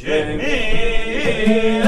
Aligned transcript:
Cemil. 0.00 1.79